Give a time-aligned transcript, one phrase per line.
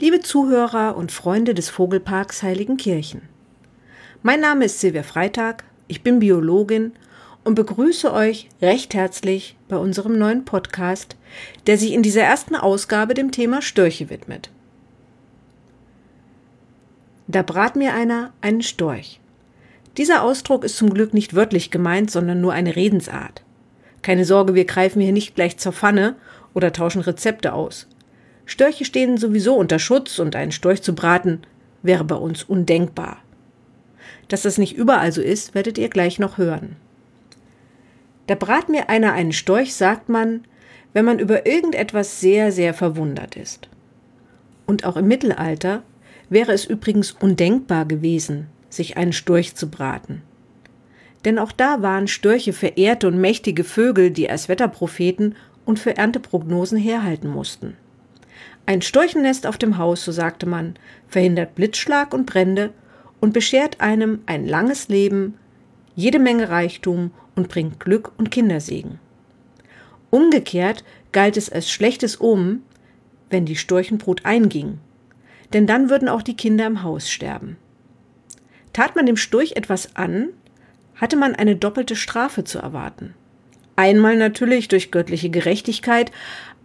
[0.00, 3.20] liebe Zuhörer und Freunde des Vogelparks Heiligenkirchen.
[4.22, 6.92] Mein Name ist Silvia Freitag, ich bin Biologin
[7.44, 11.16] und begrüße euch recht herzlich bei unserem neuen Podcast,
[11.66, 14.50] der sich in dieser ersten Ausgabe dem Thema Störche widmet.
[17.28, 19.20] Da brat mir einer einen Storch.
[19.98, 23.42] Dieser Ausdruck ist zum Glück nicht wörtlich gemeint, sondern nur eine Redensart.
[24.00, 26.16] Keine Sorge, wir greifen hier nicht gleich zur Pfanne
[26.54, 27.86] oder tauschen Rezepte aus.
[28.46, 31.42] Störche stehen sowieso unter Schutz und einen Storch zu braten
[31.82, 33.18] wäre bei uns undenkbar.
[34.28, 36.76] Dass das nicht überall so ist, werdet ihr gleich noch hören.
[38.26, 40.44] Da brat mir einer einen Storch, sagt man,
[40.92, 43.68] wenn man über irgendetwas sehr, sehr verwundert ist.
[44.66, 45.82] Und auch im Mittelalter
[46.28, 50.22] wäre es übrigens undenkbar gewesen, sich einen Storch zu braten.
[51.24, 55.34] Denn auch da waren Störche verehrte und mächtige Vögel, die als Wetterpropheten
[55.64, 57.76] und für Ernteprognosen herhalten mussten.
[58.70, 60.76] Ein Storchennest auf dem Haus, so sagte man,
[61.08, 62.72] verhindert Blitzschlag und Brände
[63.18, 65.34] und beschert einem ein langes Leben,
[65.96, 69.00] jede Menge Reichtum und bringt Glück und Kindersegen.
[70.10, 72.62] Umgekehrt galt es als schlechtes Omen,
[73.28, 74.78] wenn die Storchenbrut einging,
[75.52, 77.56] denn dann würden auch die Kinder im Haus sterben.
[78.72, 80.28] Tat man dem Storch etwas an,
[80.94, 83.14] hatte man eine doppelte Strafe zu erwarten.
[83.74, 86.12] Einmal natürlich durch göttliche Gerechtigkeit,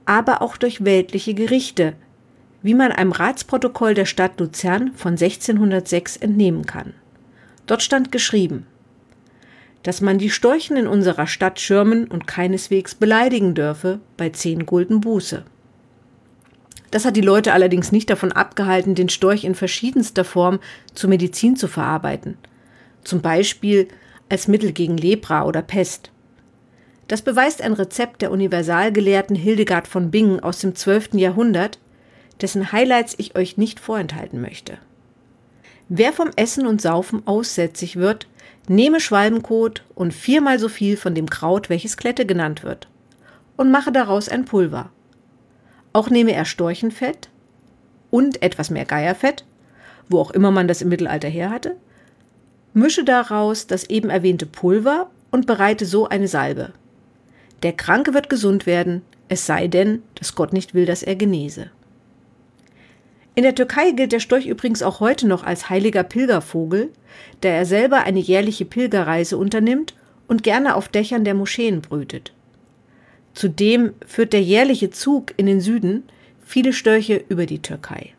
[0.05, 1.93] aber auch durch weltliche Gerichte,
[2.61, 6.93] wie man einem Ratsprotokoll der Stadt Luzern von 1606 entnehmen kann.
[7.67, 8.65] Dort stand geschrieben,
[9.83, 15.01] dass man die Storchen in unserer Stadt schirmen und keineswegs beleidigen dürfe bei zehn Gulden
[15.01, 15.45] Buße.
[16.89, 20.59] Das hat die Leute allerdings nicht davon abgehalten, den Storch in verschiedenster Form
[20.93, 22.37] zur Medizin zu verarbeiten.
[23.03, 23.89] Zum Beispiel
[24.29, 26.11] als Mittel gegen Lepra oder Pest.
[27.07, 31.13] Das beweist ein Rezept der Universalgelehrten Hildegard von Bingen aus dem 12.
[31.13, 31.77] Jahrhundert,
[32.41, 34.77] dessen Highlights ich euch nicht vorenthalten möchte.
[35.87, 38.27] Wer vom Essen und Saufen aussätzig wird,
[38.67, 42.87] nehme Schwalbenkot und viermal so viel von dem Kraut, welches Klette genannt wird,
[43.55, 44.89] und mache daraus ein Pulver.
[45.93, 47.29] Auch nehme er Storchenfett
[48.09, 49.45] und etwas mehr Geierfett,
[50.09, 51.75] wo auch immer man das im Mittelalter her hatte,
[52.73, 56.73] mische daraus das eben erwähnte Pulver und bereite so eine Salbe.
[57.65, 61.71] Der Kranke wird gesund werden, es sei denn, dass Gott nicht will, dass er genese.
[63.33, 66.91] In der Türkei gilt der Storch übrigens auch heute noch als heiliger Pilgervogel,
[67.41, 69.95] da er selber eine jährliche Pilgerreise unternimmt
[70.27, 72.33] und gerne auf Dächern der Moscheen brütet.
[73.33, 76.03] Zudem führt der jährliche Zug in den Süden
[76.45, 78.13] viele Störche über die Türkei.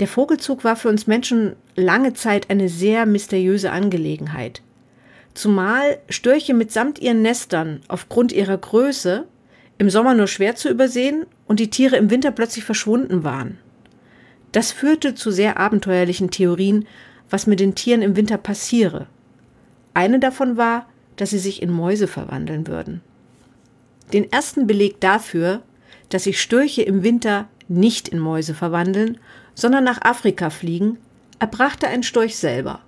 [0.00, 4.60] Der Vogelzug war für uns Menschen lange Zeit eine sehr mysteriöse Angelegenheit
[5.34, 9.26] zumal Störche mitsamt ihren Nestern aufgrund ihrer Größe
[9.78, 13.58] im Sommer nur schwer zu übersehen und die Tiere im Winter plötzlich verschwunden waren.
[14.52, 16.86] Das führte zu sehr abenteuerlichen Theorien,
[17.30, 19.06] was mit den Tieren im Winter passiere.
[19.94, 23.00] Eine davon war, dass sie sich in Mäuse verwandeln würden.
[24.12, 25.62] Den ersten Beleg dafür,
[26.10, 29.18] dass sich Störche im Winter nicht in Mäuse verwandeln,
[29.54, 30.98] sondern nach Afrika fliegen,
[31.38, 32.80] erbrachte ein Storch selber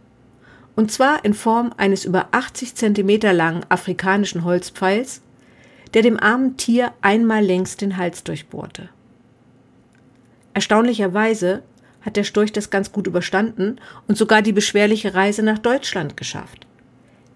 [0.76, 5.22] und zwar in Form eines über 80 Zentimeter langen afrikanischen Holzpfeils,
[5.94, 8.88] der dem armen Tier einmal längs den Hals durchbohrte.
[10.52, 11.62] Erstaunlicherweise
[12.02, 16.66] hat der Storch das ganz gut überstanden und sogar die beschwerliche Reise nach Deutschland geschafft.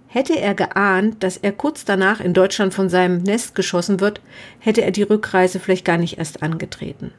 [0.09, 4.21] Hätte er geahnt, dass er kurz danach in Deutschland von seinem Nest geschossen wird,
[4.59, 7.13] hätte er die Rückreise vielleicht gar nicht erst angetreten.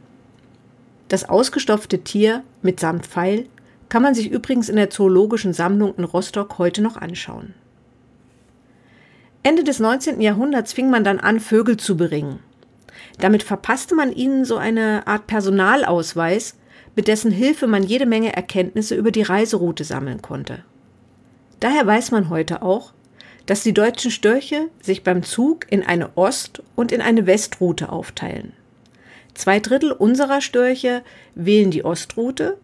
[1.07, 3.47] Das ausgestopfte Tier mitsamt Pfeil
[3.89, 7.53] kann man sich übrigens in der Zoologischen Sammlung in Rostock heute noch anschauen.
[9.41, 10.21] Ende des 19.
[10.21, 12.39] Jahrhunderts fing man dann an, Vögel zu beringen.
[13.19, 16.55] Damit verpasste man ihnen so eine Art Personalausweis,
[16.95, 20.63] mit dessen Hilfe man jede Menge Erkenntnisse über die Reiseroute sammeln konnte.
[21.59, 22.93] Daher weiß man heute auch,
[23.45, 28.53] dass die deutschen Störche sich beim Zug in eine Ost- und in eine Westroute aufteilen.
[29.33, 31.03] Zwei Drittel unserer Störche
[31.35, 32.57] wählen die Ostroute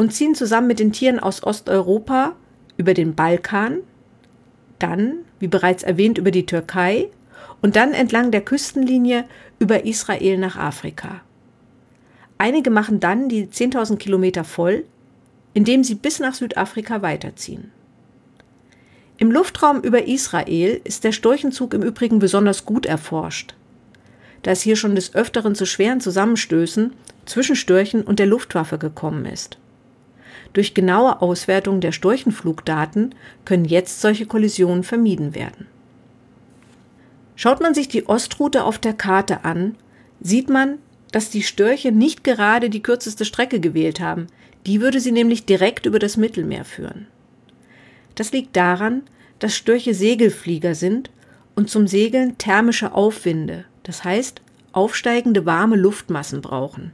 [0.00, 2.32] und ziehen zusammen mit den Tieren aus Osteuropa
[2.78, 3.80] über den Balkan,
[4.78, 7.10] dann, wie bereits erwähnt, über die Türkei
[7.60, 9.26] und dann entlang der Küstenlinie
[9.58, 11.20] über Israel nach Afrika.
[12.38, 14.84] Einige machen dann die 10.000 Kilometer voll,
[15.52, 17.70] indem sie bis nach Südafrika weiterziehen.
[19.18, 23.54] Im Luftraum über Israel ist der Storchenzug im Übrigen besonders gut erforscht,
[24.44, 26.94] da es hier schon des Öfteren zu schweren Zusammenstößen
[27.26, 29.58] zwischen Störchen und der Luftwaffe gekommen ist.
[30.52, 33.14] Durch genaue Auswertung der Storchenflugdaten
[33.44, 35.66] können jetzt solche Kollisionen vermieden werden.
[37.36, 39.76] Schaut man sich die Ostroute auf der Karte an,
[40.20, 40.78] sieht man,
[41.12, 44.26] dass die Störche nicht gerade die kürzeste Strecke gewählt haben.
[44.66, 47.06] Die würde sie nämlich direkt über das Mittelmeer führen.
[48.14, 49.02] Das liegt daran,
[49.38, 51.10] dass Störche Segelflieger sind
[51.54, 54.42] und zum Segeln thermische Aufwinde, das heißt
[54.72, 56.92] aufsteigende warme Luftmassen brauchen.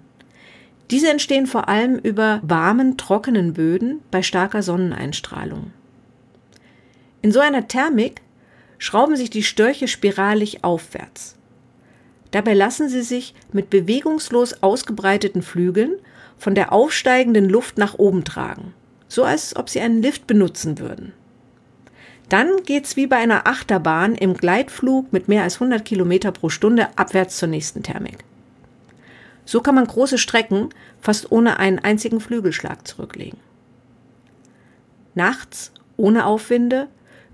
[0.91, 5.73] Diese entstehen vor allem über warmen, trockenen Böden bei starker Sonneneinstrahlung.
[7.23, 8.23] In so einer Thermik
[8.79, 11.37] schrauben sich die Störche spiralig aufwärts.
[12.31, 15.97] Dabei lassen sie sich mit bewegungslos ausgebreiteten Flügeln
[16.39, 18.75] von der aufsteigenden Luft nach oben tragen,
[19.09, 21.13] so als ob sie einen Lift benutzen würden.
[22.29, 26.89] Dann geht's wie bei einer Achterbahn im Gleitflug mit mehr als 100 Kilometer pro Stunde
[26.97, 28.19] abwärts zur nächsten Thermik.
[29.47, 30.69] So kann man große Strecken
[31.01, 33.39] fast ohne einen einzigen Flügelschlag zurücklegen.
[35.15, 36.89] Nachts, ohne Aufwinde,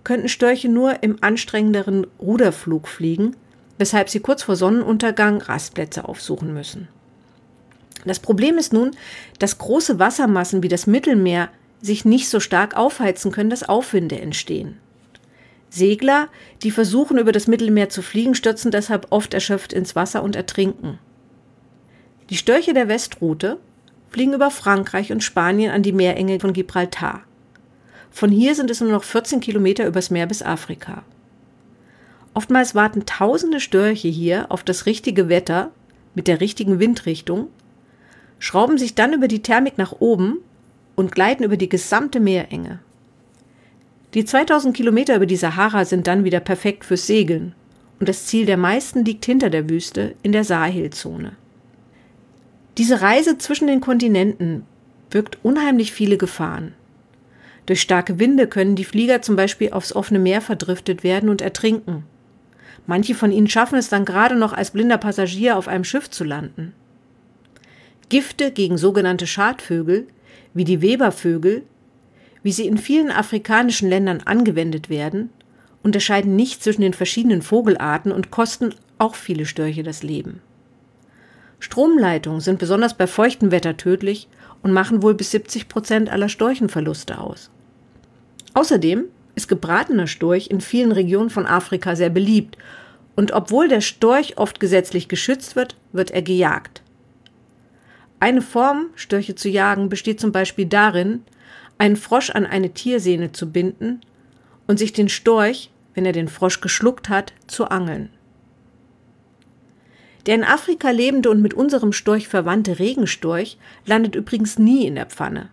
[0.04, 3.34] könnten Störche nur im anstrengenderen Ruderflug fliegen,
[3.78, 6.86] weshalb sie kurz vor Sonnenuntergang Rastplätze aufsuchen müssen.
[8.04, 8.92] Das Problem ist nun,
[9.38, 11.48] dass große Wassermassen wie das Mittelmeer
[11.80, 14.78] sich nicht so stark aufheizen können, dass Aufwinde entstehen.
[15.70, 16.28] Segler,
[16.62, 20.98] die versuchen, über das Mittelmeer zu fliegen, stürzen deshalb oft erschöpft ins Wasser und ertrinken.
[22.30, 23.58] Die Störche der Westroute
[24.10, 27.22] fliegen über Frankreich und Spanien an die Meerenge von Gibraltar.
[28.10, 31.02] Von hier sind es nur noch 14 Kilometer übers Meer bis Afrika.
[32.34, 35.70] Oftmals warten tausende Störche hier auf das richtige Wetter
[36.14, 37.48] mit der richtigen Windrichtung,
[38.38, 40.38] schrauben sich dann über die Thermik nach oben
[40.94, 42.80] und gleiten über die gesamte Meerenge.
[44.14, 47.54] Die 2000 Kilometer über die Sahara sind dann wieder perfekt fürs Segeln
[47.98, 51.36] und das Ziel der meisten liegt hinter der Wüste in der Sahelzone.
[52.78, 54.64] Diese Reise zwischen den Kontinenten
[55.10, 56.72] birgt unheimlich viele Gefahren.
[57.66, 62.04] Durch starke Winde können die Flieger zum Beispiel aufs offene Meer verdriftet werden und ertrinken.
[62.86, 66.24] Manche von ihnen schaffen es dann gerade noch als blinder Passagier auf einem Schiff zu
[66.24, 66.72] landen.
[68.08, 70.06] Gifte gegen sogenannte Schadvögel,
[70.54, 71.62] wie die Webervögel,
[72.42, 75.30] wie sie in vielen afrikanischen Ländern angewendet werden,
[75.82, 80.40] unterscheiden nicht zwischen den verschiedenen Vogelarten und kosten auch viele Störche das Leben.
[81.62, 84.26] Stromleitungen sind besonders bei feuchtem Wetter tödlich
[84.62, 87.50] und machen wohl bis 70 Prozent aller Storchenverluste aus.
[88.52, 89.04] Außerdem
[89.36, 92.58] ist gebratener Storch in vielen Regionen von Afrika sehr beliebt
[93.14, 96.82] und obwohl der Storch oft gesetzlich geschützt wird, wird er gejagt.
[98.18, 101.22] Eine Form, Störche zu jagen, besteht zum Beispiel darin,
[101.78, 104.00] einen Frosch an eine Tiersehne zu binden
[104.66, 108.10] und sich den Storch, wenn er den Frosch geschluckt hat, zu angeln.
[110.26, 115.06] Der in Afrika lebende und mit unserem Storch verwandte Regenstorch landet übrigens nie in der
[115.06, 115.48] Pfanne.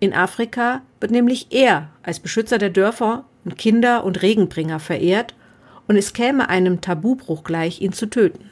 [0.00, 5.34] In Afrika wird nämlich er als Beschützer der Dörfer und Kinder und Regenbringer verehrt
[5.86, 8.50] und es käme einem Tabubruch gleich, ihn zu töten.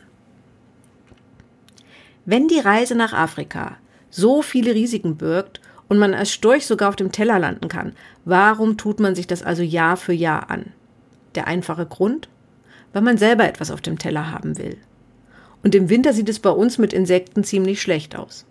[2.24, 3.76] Wenn die Reise nach Afrika
[4.10, 7.92] so viele Risiken birgt und man als Storch sogar auf dem Teller landen kann,
[8.24, 10.72] warum tut man sich das also Jahr für Jahr an?
[11.34, 12.28] Der einfache Grund?
[12.92, 14.78] Weil man selber etwas auf dem Teller haben will.
[15.62, 18.46] Und im Winter sieht es bei uns mit Insekten ziemlich schlecht aus.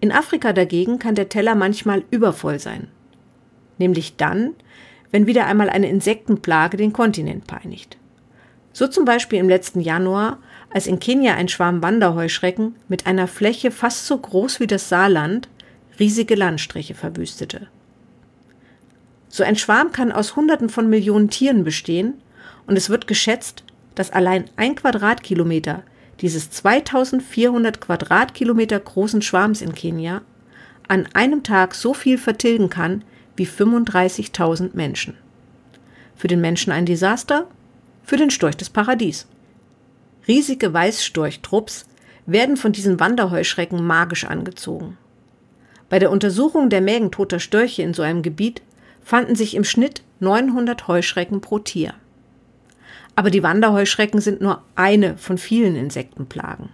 [0.00, 2.88] In Afrika dagegen kann der Teller manchmal übervoll sein.
[3.78, 4.54] Nämlich dann,
[5.10, 7.96] wenn wieder einmal eine Insektenplage den Kontinent peinigt.
[8.72, 10.38] So zum Beispiel im letzten Januar,
[10.70, 15.48] als in Kenia ein Schwarm Wanderheuschrecken mit einer Fläche fast so groß wie das Saarland
[15.98, 17.68] riesige Landstriche verwüstete.
[19.28, 22.14] So ein Schwarm kann aus Hunderten von Millionen Tieren bestehen
[22.66, 25.82] und es wird geschätzt, dass allein ein Quadratkilometer
[26.20, 30.22] dieses 2400 Quadratkilometer großen Schwarms in Kenia
[30.88, 33.04] an einem Tag so viel vertilgen kann
[33.36, 35.14] wie 35.000 Menschen.
[36.14, 37.46] Für den Menschen ein Desaster,
[38.02, 39.26] für den Storch des Paradies.
[40.26, 41.86] Riesige Weißstorchtrupps
[42.24, 44.96] werden von diesen Wanderheuschrecken magisch angezogen.
[45.88, 48.62] Bei der Untersuchung der Mägen toter Störche in so einem Gebiet
[49.02, 51.94] fanden sich im Schnitt 900 Heuschrecken pro Tier.
[53.16, 56.68] Aber die Wanderheuschrecken sind nur eine von vielen Insektenplagen.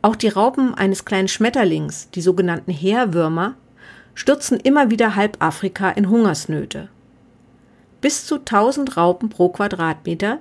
[0.00, 3.54] Auch die Raupen eines kleinen Schmetterlings, die sogenannten Heerwürmer,
[4.14, 6.88] stürzen immer wieder halb Afrika in Hungersnöte.
[8.00, 10.38] Bis zu 1000 Raupen pro Quadratmeter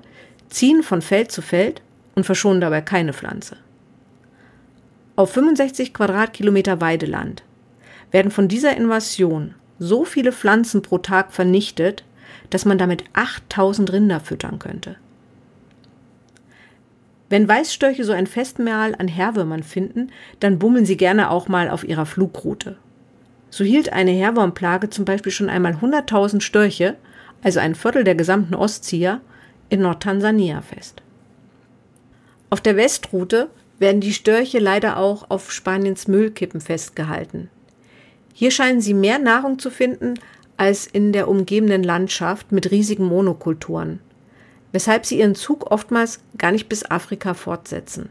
[0.50, 1.82] ziehen von Feld zu Feld
[2.16, 3.58] und verschonen dabei keine Pflanze.
[5.16, 7.44] Auf 65 Quadratkilometer Weideland
[8.12, 12.04] werden von dieser Invasion so viele Pflanzen pro Tag vernichtet,
[12.50, 14.96] dass man damit 8000 Rinder füttern könnte.
[17.30, 21.84] Wenn Weißstörche so ein Festmahl an Herwürmern finden, dann bummeln sie gerne auch mal auf
[21.84, 22.78] ihrer Flugroute.
[23.50, 26.96] So hielt eine Herwurmplage zum Beispiel schon einmal 100.000 Störche,
[27.44, 29.22] also ein Viertel der gesamten Ostzieher,
[29.70, 31.02] in Nordtansania fest.
[32.50, 33.50] Auf der Westroute
[33.80, 37.50] werden die Störche leider auch auf Spaniens Müllkippen festgehalten.
[38.34, 40.14] Hier scheinen sie mehr Nahrung zu finden
[40.58, 44.00] als in der umgebenden Landschaft mit riesigen Monokulturen,
[44.72, 48.10] weshalb sie ihren Zug oftmals gar nicht bis Afrika fortsetzen.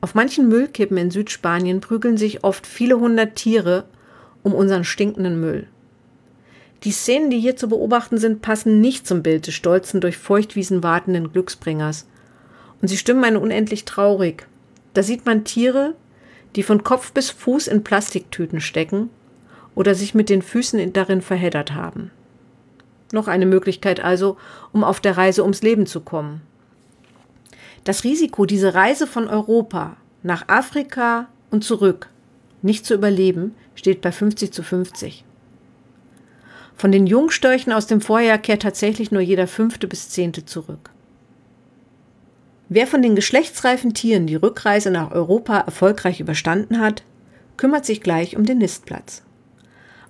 [0.00, 3.84] Auf manchen Müllkippen in Südspanien prügeln sich oft viele hundert Tiere
[4.42, 5.66] um unseren stinkenden Müll.
[6.84, 10.84] Die Szenen, die hier zu beobachten sind, passen nicht zum Bild des stolzen, durch Feuchtwiesen
[10.84, 12.06] wartenden Glücksbringers.
[12.80, 14.46] Und sie stimmen einen unendlich traurig.
[14.94, 15.94] Da sieht man Tiere,
[16.54, 19.10] die von Kopf bis Fuß in Plastiktüten stecken
[19.76, 22.10] oder sich mit den Füßen darin verheddert haben.
[23.12, 24.36] Noch eine Möglichkeit also,
[24.72, 26.40] um auf der Reise ums Leben zu kommen.
[27.84, 32.08] Das Risiko, diese Reise von Europa nach Afrika und zurück
[32.62, 35.24] nicht zu überleben, steht bei 50 zu 50.
[36.74, 40.90] Von den Jungstörchen aus dem Vorjahr kehrt tatsächlich nur jeder fünfte bis zehnte zurück.
[42.68, 47.04] Wer von den geschlechtsreifen Tieren die Rückreise nach Europa erfolgreich überstanden hat,
[47.56, 49.22] kümmert sich gleich um den Nistplatz.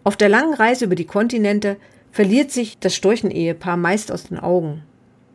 [0.07, 1.79] Auf der langen Reise über die Kontinente
[2.13, 4.85] verliert sich das Storchenehepaar meist aus den Augen.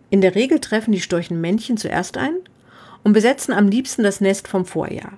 [0.10, 2.36] In der Regel treffen die Storchenmännchen zuerst ein
[3.04, 5.18] und besetzen am liebsten das Nest vom Vorjahr.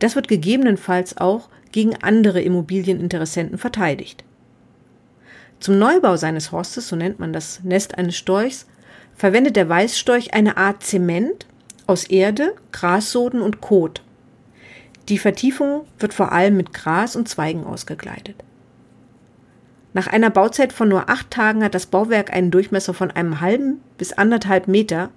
[0.00, 4.24] Das wird gegebenenfalls auch gegen andere Immobilieninteressenten verteidigt.
[5.60, 8.66] Zum Neubau seines Horstes, so nennt man das Nest eines Storchs,
[9.14, 11.46] verwendet der Weißstorch eine Art Zement
[11.86, 14.02] aus Erde, Grassoden und Kot.
[15.08, 18.36] Die Vertiefung wird vor allem mit Gras und Zweigen ausgekleidet.
[19.94, 23.80] Nach einer Bauzeit von nur acht Tagen hat das Bauwerk einen Durchmesser von einem halben
[23.98, 25.10] bis anderthalb Meter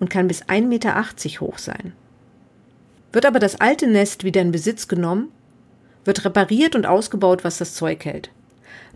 [0.00, 1.04] und kann bis 1,80 Meter
[1.40, 1.92] hoch sein.
[3.12, 5.28] Wird aber das alte Nest wieder in Besitz genommen,
[6.04, 8.30] wird repariert und ausgebaut, was das Zeug hält.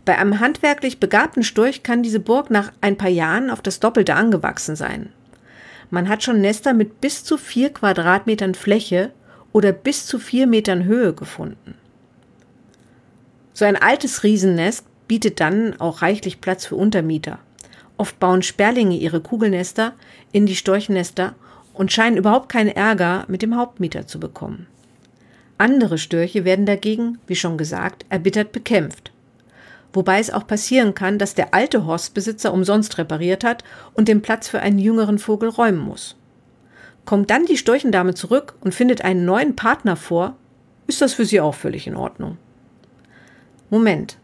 [0.03, 4.15] Bei einem handwerklich begabten Storch kann diese Burg nach ein paar Jahren auf das Doppelte
[4.15, 5.13] angewachsen sein.
[5.89, 9.11] Man hat schon Nester mit bis zu vier Quadratmetern Fläche
[9.53, 11.75] oder bis zu vier Metern Höhe gefunden.
[13.53, 17.39] So ein altes Riesennest bietet dann auch reichlich Platz für Untermieter.
[17.97, 19.93] Oft bauen Sperlinge ihre Kugelnester
[20.31, 21.35] in die Storchnester
[21.73, 24.67] und scheinen überhaupt keinen Ärger mit dem Hauptmieter zu bekommen.
[25.57, 29.11] Andere Störche werden dagegen, wie schon gesagt, erbittert bekämpft.
[29.93, 34.47] Wobei es auch passieren kann, dass der alte Horstbesitzer umsonst repariert hat und den Platz
[34.47, 36.15] für einen jüngeren Vogel räumen muss.
[37.05, 40.35] Kommt dann die Storchendame zurück und findet einen neuen Partner vor,
[40.87, 42.37] ist das für sie auch völlig in Ordnung.
[43.69, 44.17] Moment,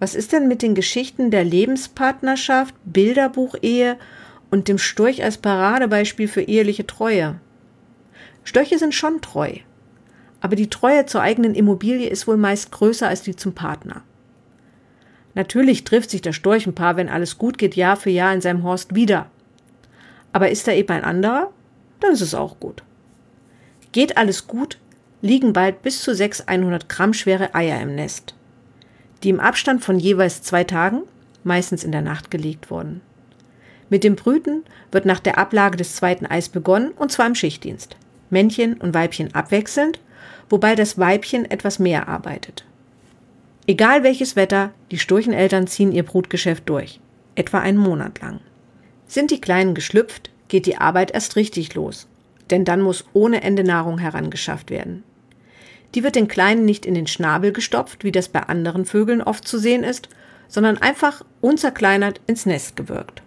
[0.00, 3.96] was ist denn mit den Geschichten der Lebenspartnerschaft, Bilderbuchehe
[4.50, 7.40] und dem Storch als Paradebeispiel für eheliche Treue?
[8.44, 9.54] Störche sind schon treu,
[10.40, 14.02] aber die Treue zur eigenen Immobilie ist wohl meist größer als die zum Partner.
[15.34, 18.94] Natürlich trifft sich das Storchenpaar, wenn alles gut geht, Jahr für Jahr in seinem Horst
[18.94, 19.30] wieder.
[20.32, 21.52] Aber ist da eben ein anderer,
[22.00, 22.82] dann ist es auch gut.
[23.92, 24.78] Geht alles gut,
[25.22, 28.34] liegen bald bis zu sechs 100 Gramm schwere Eier im Nest
[29.22, 31.02] die im Abstand von jeweils zwei Tagen,
[31.44, 33.00] meistens in der Nacht, gelegt wurden.
[33.90, 37.96] Mit dem Brüten wird nach der Ablage des zweiten Eis begonnen, und zwar im Schichtdienst.
[38.30, 40.00] Männchen und Weibchen abwechselnd,
[40.50, 42.64] wobei das Weibchen etwas mehr arbeitet.
[43.66, 47.00] Egal welches Wetter, die Sturcheneltern ziehen ihr Brutgeschäft durch,
[47.34, 48.40] etwa einen Monat lang.
[49.06, 52.06] Sind die Kleinen geschlüpft, geht die Arbeit erst richtig los,
[52.50, 55.04] denn dann muss ohne Ende Nahrung herangeschafft werden.
[55.94, 59.46] Die wird den Kleinen nicht in den Schnabel gestopft, wie das bei anderen Vögeln oft
[59.46, 60.08] zu sehen ist,
[60.48, 63.22] sondern einfach unzerkleinert ins Nest gewirkt.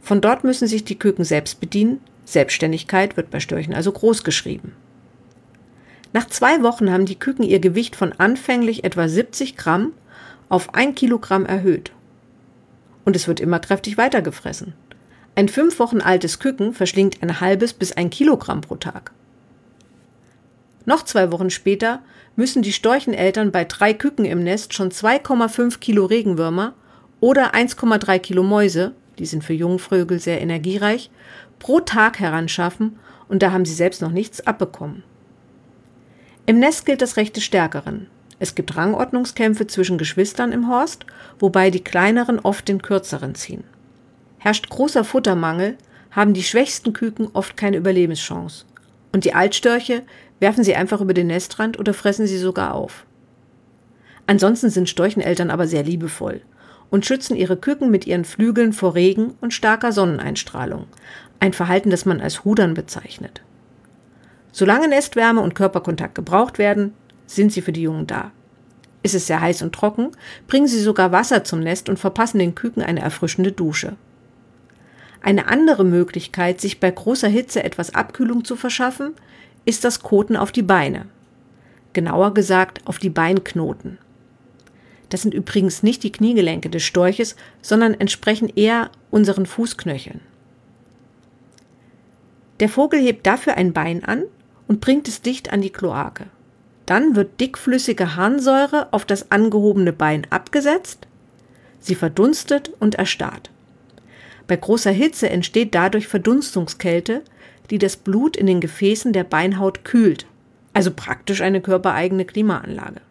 [0.00, 4.72] Von dort müssen sich die Küken selbst bedienen, Selbstständigkeit wird bei Störchen also groß geschrieben.
[6.12, 9.92] Nach zwei Wochen haben die Küken ihr Gewicht von anfänglich etwa 70 Gramm
[10.48, 11.92] auf ein Kilogramm erhöht.
[13.04, 14.74] Und es wird immer kräftig weitergefressen.
[15.38, 19.12] Ein fünf Wochen altes Küken verschlingt ein halbes bis ein Kilogramm pro Tag.
[20.84, 22.02] Noch zwei Wochen später
[22.34, 26.74] müssen die Storcheneltern bei drei Küken im Nest schon 2,5 Kilo Regenwürmer
[27.20, 31.08] oder 1,3 Kilo Mäuse, die sind für Jungvögel sehr energiereich,
[31.60, 35.04] pro Tag heranschaffen und da haben sie selbst noch nichts abbekommen.
[36.46, 38.08] Im Nest gilt das Recht des Stärkeren.
[38.40, 41.06] Es gibt Rangordnungskämpfe zwischen Geschwistern im Horst,
[41.38, 43.62] wobei die kleineren oft den kürzeren ziehen.
[44.38, 45.76] Herrscht großer Futtermangel,
[46.10, 48.64] haben die schwächsten Küken oft keine Überlebenschance.
[49.12, 50.02] Und die Altstörche
[50.40, 53.06] werfen sie einfach über den Nestrand oder fressen sie sogar auf.
[54.26, 56.42] Ansonsten sind Storcheneltern aber sehr liebevoll
[56.90, 60.86] und schützen ihre Küken mit ihren Flügeln vor Regen und starker Sonneneinstrahlung,
[61.40, 63.42] ein Verhalten, das man als Hudern bezeichnet.
[64.52, 66.94] Solange Nestwärme und Körperkontakt gebraucht werden,
[67.26, 68.32] sind sie für die Jungen da.
[69.02, 70.10] Ist es sehr heiß und trocken,
[70.46, 73.96] bringen sie sogar Wasser zum Nest und verpassen den Küken eine erfrischende Dusche.
[75.20, 79.14] Eine andere Möglichkeit, sich bei großer Hitze etwas Abkühlung zu verschaffen,
[79.64, 81.06] ist das Koten auf die Beine.
[81.92, 83.98] Genauer gesagt auf die Beinknoten.
[85.08, 90.20] Das sind übrigens nicht die Kniegelenke des Storches, sondern entsprechen eher unseren Fußknöcheln.
[92.60, 94.24] Der Vogel hebt dafür ein Bein an
[94.66, 96.26] und bringt es dicht an die Kloake.
[96.86, 101.06] Dann wird dickflüssige Harnsäure auf das angehobene Bein abgesetzt,
[101.80, 103.50] sie verdunstet und erstarrt.
[104.48, 107.22] Bei großer Hitze entsteht dadurch Verdunstungskälte,
[107.70, 110.26] die das Blut in den Gefäßen der Beinhaut kühlt,
[110.72, 113.02] also praktisch eine körpereigene Klimaanlage.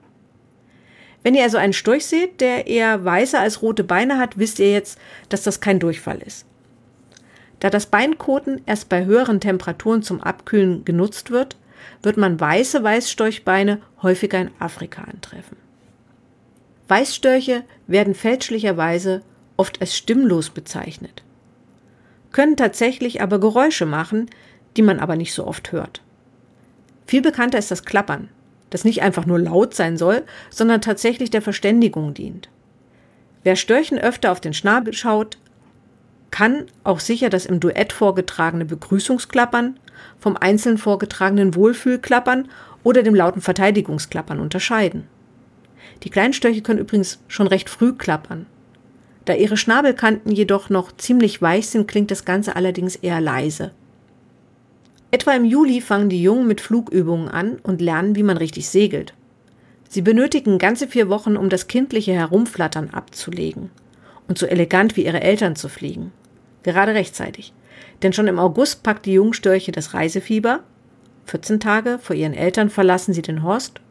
[1.23, 4.71] Wenn ihr also einen Storch seht, der eher weiße als rote Beine hat, wisst ihr
[4.71, 6.45] jetzt, dass das kein Durchfall ist.
[7.59, 11.55] Da das Beinkoten erst bei höheren Temperaturen zum Abkühlen genutzt wird,
[12.01, 15.57] wird man weiße Weißstorchbeine häufiger in Afrika antreffen.
[16.87, 19.21] Weißstörche werden fälschlicherweise
[19.57, 21.23] oft als stimmlos bezeichnet,
[22.31, 24.29] können tatsächlich aber Geräusche machen,
[24.75, 26.01] die man aber nicht so oft hört.
[27.05, 28.29] Viel bekannter ist das Klappern,
[28.69, 32.49] das nicht einfach nur laut sein soll, sondern tatsächlich der Verständigung dient.
[33.43, 35.37] Wer Störchen öfter auf den Schnabel schaut,
[36.31, 39.79] kann auch sicher das im Duett vorgetragene Begrüßungsklappern
[40.19, 42.49] vom einzeln vorgetragenen Wohlfühlklappern
[42.83, 45.07] oder dem lauten Verteidigungsklappern unterscheiden.
[46.03, 48.45] Die Kleinstörche können übrigens schon recht früh klappern.
[49.27, 53.71] Da ihre Schnabelkanten jedoch noch ziemlich weich sind, klingt das Ganze allerdings eher leise.
[55.11, 59.13] Etwa im Juli fangen die Jungen mit Flugübungen an und lernen, wie man richtig segelt.
[59.89, 63.69] Sie benötigen ganze vier Wochen, um das kindliche Herumflattern abzulegen
[64.29, 66.13] und so elegant wie ihre Eltern zu fliegen.
[66.63, 67.51] Gerade rechtzeitig.
[68.03, 70.61] Denn schon im August packt die Jungstörche das Reisefieber.
[71.25, 73.81] 14 Tage vor ihren Eltern verlassen sie den Horst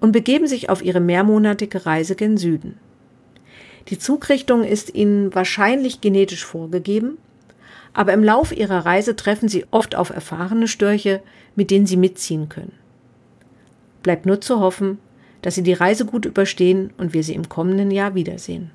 [0.00, 2.80] und begeben sich auf ihre mehrmonatige Reise gen Süden.
[3.88, 7.18] Die Zugrichtung ist ihnen wahrscheinlich genetisch vorgegeben,
[7.92, 11.22] aber im Lauf ihrer Reise treffen sie oft auf erfahrene Störche,
[11.56, 12.72] mit denen sie mitziehen können.
[14.02, 14.98] Bleibt nur zu hoffen,
[15.42, 18.70] dass sie die Reise gut überstehen und wir sie im kommenden Jahr wiedersehen.